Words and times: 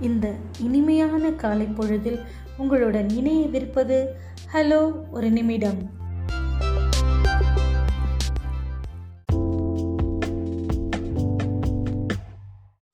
இந்த 0.00 0.34
இனிமையான 0.58 1.30
காலை 1.30 1.66
பொழுதில் 1.66 2.24
உங்களுடன் 2.56 3.06
இணையவிருப்பது 3.06 4.06
ஹலோ 4.52 4.92
ஒரு 5.10 5.30
நிமிடம். 5.30 6.02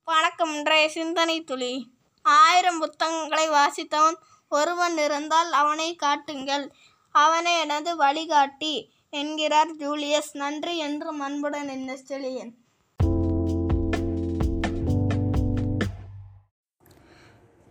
வணக்கம் 0.05 0.55
இன்றைய 0.55 0.89
சிந்தனை 0.89 1.45
துளி. 1.45 1.93
ஆயிரம் 2.23 2.79
புத்தகங்களை 2.79 3.51
வாசித்தவன் 3.51 4.17
ஒருவன் 4.49 4.99
இருந்தால் 4.99 5.53
அவனை 5.53 5.95
காட்டுங்கள். 5.95 6.73
அவனை 7.11 7.61
எனது 7.61 7.97
வழிகாட்டி 7.97 8.93
என்கிறார் 9.11 9.77
ஜூலியஸ். 9.77 10.33
நன்றி 10.33 10.79
என்று 10.79 11.11
அன்புடன் 11.19 11.69
என்ன 11.69 11.97
செழியன். 12.09 12.53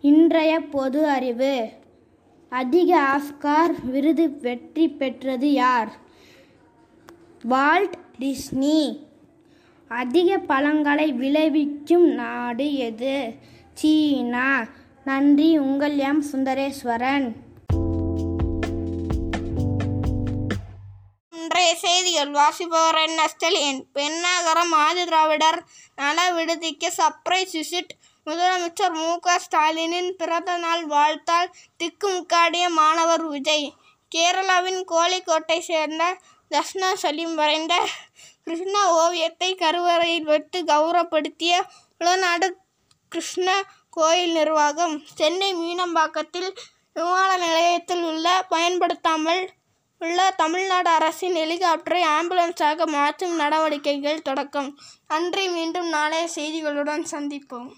இன்றைய 0.01 0.59
பொது 0.59 1.07
அறிவு. 1.07 1.69
அதிக 2.49 2.99
ஆஸ்கார் 2.99 3.85
விருது 3.85 4.29
வெற்றி 4.29 4.87
பெற்றது 4.87 5.53
யார்? 5.53 5.91
Walt 7.43 7.97
Disney. 8.19 9.07
அதிக 9.87 10.37
பழங்களை 10.37 11.11
விளைவிக்கும் 11.11 12.07
நாடு 12.13 12.73
எது? 12.73 13.33
சீனா. 13.73 14.65
நன்றி 15.03 15.57
உங்கள் 15.57 15.97
எம். 15.97 16.25
சுந்தரேஸ்வரன். 16.31 17.31
இன்றைய 21.35 21.75
செய்திகள் 21.75 22.31
வாசிப்பவர் 22.31 22.95
என் 22.95 23.17
ஸ்டெலியன் 23.17 23.83
பெண்ணாகரம் 23.93 24.71
ஆதி 24.71 25.03
திராவிடர் 25.03 25.63
நல 25.95 26.33
விடுதிக்கு 26.33 26.93
சர்ப்ரைஸ் 26.97 27.53
விசிட் 27.53 27.97
முதலமைச்சர் 28.29 28.93
மு. 28.93 29.19
க. 29.19 29.35
ஸ்டாலினின் 29.43 30.09
பிறந்த 30.09 30.57
நாள் 30.57 30.85
வாழ்த்தால் 30.85 31.51
திக்குமுக்காடிய 31.79 32.69
மாணவர் 32.69 33.25
விஜய். 33.25 33.67
கேரளாவின் 34.15 34.81
கோழிக்கோட்டை 34.91 35.59
சேர்ந்த 35.59 36.03
தஸ்னா 36.51 36.89
சலீம் 36.93 37.35
வரைந்த 37.35 37.73
கிருஷ்ண 38.43 38.75
ஓவியத்தை 38.93 39.55
கருவறையில் 39.55 40.23
வைத்து 40.23 40.59
கௌரவப்படுத்திய 40.63 41.53
உளநாடு 41.99 42.47
கிருஷ்ண 43.11 43.47
கோயில் 43.89 44.31
நிர்வாகம் 44.31 44.95
சென்னை 45.15 45.49
மீனம்பாக்கத்தில் 45.55 46.49
விமான 46.93 47.37
நிலையத்தில் 47.37 48.03
உள்ள 48.03 48.27
பயன்படுத்தாமல் 48.49 49.43
உள்ள 50.01 50.31
தமிழ்நாடு 50.37 50.89
அரசின் 50.89 51.35
ஹெலிகாப்டரை 51.35 52.01
ஆம்புலன்ஸாக 52.15 52.85
மாற்றும் 52.87 53.35
நடவடிக்கைகள் 53.35 54.21
தொடக்கம். 54.21 54.69
நன்றி. 55.07 55.47
மீண்டும் 55.49 55.89
நாளைய 55.89 56.25
செய்திகளுடன் 56.35 57.05
சந்திப்போம். 57.11 57.69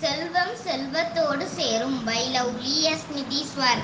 செல்வம் 0.00 0.56
செல்வத்தோடு 0.56 1.46
சேரும். 1.46 2.04
பை 2.04 2.34
லவ்லி 2.34 2.80
எஸ் 2.80 3.06
நிதீஸ்வர் 3.14 3.82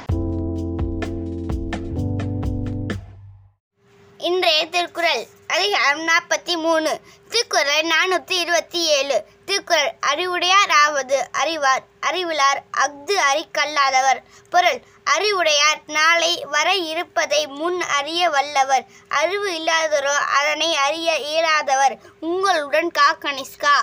இன்றைய 4.19 4.67
திருக்குறள் 4.67 5.27
அதிகாரம் 5.47 6.09
நாற்பத்தி 6.09 6.55
மூணு. 6.55 7.01
திருக்குறள் 7.29 7.83
நானூற்றி 7.83 8.31
இருபத்தி 8.31 8.87
ஏழு. 8.87 9.25
திருக்குறள் 9.45 9.95
அறிவுடையாராவது 10.07 11.17
அறிவார் 11.33 11.87
அறிவிலார் 12.01 12.65
அஃது 12.71 13.19
அறிக்கல்லாதவர். 13.33 14.23
பொருள் 14.51 14.83
அறிவுடையார் 15.15 15.81
நாளை 15.87 16.47
வர 16.51 16.75
இருப்பதை 16.75 17.47
முன் 17.47 17.81
அறிய 17.81 18.31
வல்லவர். 18.31 18.85
அறிவு 19.09 19.51
இல்லாதவரோ 19.51 20.15
அதனை 20.41 20.75
அறிய 20.75 21.17
இயலாதவர். 21.17 21.99
உங்களுடன் 22.21 22.91
கா. 22.91 23.15
கனிஷ்கா. 23.15 23.77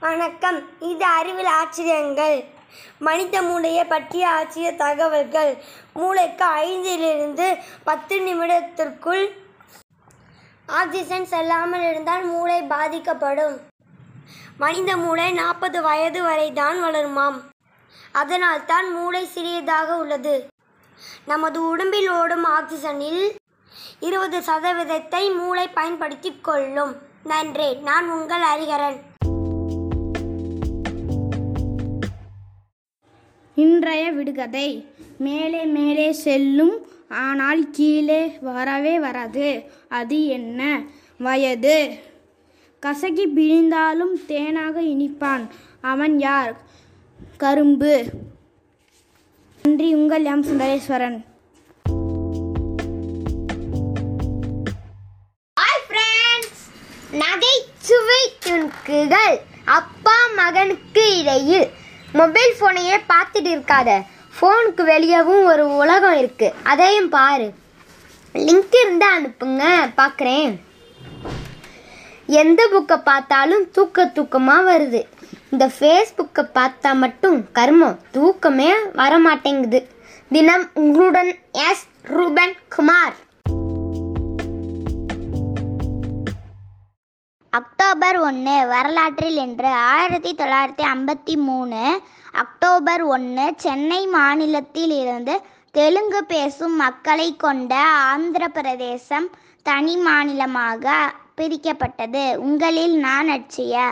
வணக்கம். 0.00 0.80
இது 0.80 1.04
அறிவில் 1.04 1.46
ஆச்சரியங்கள். 1.46 2.44
மனித 2.98 3.42
மூளையை 3.42 3.84
பற்றிய 3.84 4.28
ஆச்சரிய 4.28 4.72
தகவல்கள். 4.72 5.62
மூளைக்கு 5.92 6.44
ஐந்திலிருந்து 6.44 7.62
பத்து 7.84 8.18
நிமிடத்திற்குள் 8.18 9.28
ஆக்சிஜன் 10.66 11.26
செல்லாமல் 11.26 11.90
இருந்தால் 11.90 12.24
மூளை 12.24 12.62
பாதிக்கப்படும். 12.62 13.68
மனித 14.62 14.96
மூளை 14.96 15.32
நாற்பது 15.32 15.82
வயது 15.82 16.22
வரை 16.22 16.52
தான் 16.52 16.78
வளருமாம். 16.84 17.38
அதனால் 18.12 18.64
தான் 18.64 18.88
மூளை 18.92 19.26
சிறியதாக 19.26 19.96
உள்ளது. 19.96 20.46
நமது 21.24 21.58
உடம்பில் 21.68 22.08
ஓடும் 22.10 22.44
ஆக்சிஜனில் 22.44 23.22
இருபது 24.00 24.38
சதவீதத்தை 24.40 25.22
மூளை 25.36 25.68
பயன்படுத்திக் 25.68 26.44
கொள்ளும். 26.44 26.92
நன்றி. 27.24 27.74
நான் 27.74 28.10
உங்கள் 28.10 28.44
அறிகரன் 28.52 28.98
இன்றைய 33.54 34.12
விடுகதை 34.12 34.68
மேலே 35.18 35.64
மேலே 35.64 36.12
செல்லும் 36.12 36.76
ஆனால் 37.08 37.70
கீழே 37.70 38.38
வரவே 38.40 38.98
வராது. 38.98 39.48
அது 39.88 40.26
என்ன? 40.26 40.80
வயது. 41.18 42.08
கசகி 42.86 43.24
பிழிந்தாலும் 43.36 44.14
தேனாக 44.28 44.76
இனிப்பான். 44.76 45.48
அவன் 45.80 46.18
யார்? 46.18 46.60
கரும்பு. 47.36 48.04
நன்றி 49.62 49.94
உங்கள் 49.94 50.24
எம். 50.24 50.44
சுந்தரேஸ்வரன். 50.44 51.24
ஃப்ரெண்ட்ஸ் 55.88 56.62
நகைச்சுவை 57.10 58.32
துணுக்குகள் 58.46 59.38
அப்பா 59.64 60.26
மகனுக்கு 60.36 61.18
இடையில். 61.18 61.68
மொபைல் 62.12 62.54
ஃபோனையே 62.60 63.00
பார்த்துட்டு 63.08 63.52
இருக்காத. 63.56 64.02
ஃபோனுக்கு 64.40 64.84
வெளியவும் 64.84 65.44
ஒரு 65.44 65.76
உலகம் 65.76 66.18
இருக்கு. 66.18 66.54
அதையும் 66.62 67.08
பாரு. 67.08 67.52
லிங்க் 68.34 68.74
இருந்தால் 68.82 69.22
அனுப்புங்க. 69.22 69.64
பார்க்குறேன். 69.96 70.58
எந்த 72.38 72.60
புக்கை 72.72 72.96
பார்த்தாலும் 73.04 73.64
தூக்க 73.72 74.04
தூக்கமாக 74.16 74.66
வருது. 74.70 75.00
இந்த 75.52 75.64
ஃபேஸ்புக்கை 75.76 76.42
பார்த்தா 76.58 76.90
மட்டும் 76.94 77.38
கர்மம் 77.58 77.96
தூக்கமே 78.10 78.68
வர 78.92 79.12
மாட்டேங்குது 79.18 79.80
தினம் 80.28 80.66
உங்களுடன் 80.74 81.30
எஸ் 81.68 81.84
ரூபன் 82.02 82.54
குமார். 82.74 83.16
அக்டோபர் 87.52 88.18
ஒன்று 88.20 88.56
வரலாற்றில் 88.66 89.38
என்று 89.44 89.70
ஆயிரத்தி 89.92 90.32
தொள்ளாயிரத்தி 90.34 90.84
ஐம்பத்தி 90.92 91.34
மூணு 91.46 91.80
அக்டோபர் 92.34 93.02
ஒன்று 93.14 93.46
சென்னை 93.56 94.06
மாநிலத்தில் 94.06 94.94
இருந்து 95.02 95.34
தெலுங்கு 95.74 96.20
பேசும் 96.24 96.76
மக்களை 96.76 97.28
கொண்ட 97.36 97.72
ஆந்திர 98.12 98.44
பிரதேசம் 98.48 99.26
தனி 99.66 99.96
மாநிலமாக 100.04 100.94
பிரிக்கப்பட்டது 101.37 102.25
உங்களில் 102.47 102.97
நான் 103.07 103.31
Atchiya 103.37 103.87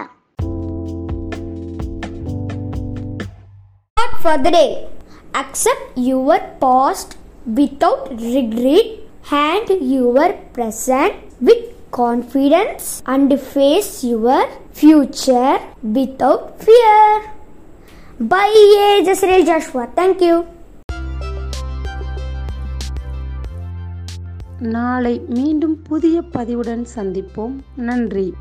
for 4.23 4.37
the 4.37 4.51
day. 4.51 4.69
Accept 5.33 5.97
your 5.97 6.37
past 6.61 7.09
without 7.57 8.03
regret 8.35 8.87
and 9.31 9.67
your 9.93 10.31
present 10.55 11.15
with 11.41 11.63
confidence 11.91 13.03
and 13.05 13.39
face 13.53 13.91
your 14.03 14.39
future 14.71 15.59
without 15.97 16.43
fear. 16.61 16.99
Bye, 18.19 19.03
Jasreel 19.05 19.45
Joshua. 19.45 19.85
Thank 19.93 20.21
you. 20.21 20.35
நாளை 24.60 25.24
மீண்டும் 25.28 25.82
புதிய 25.82 26.22
பதிவுடன் 26.32 26.84
சந்திப்போம். 26.94 27.54
நன்றி. 27.76 28.34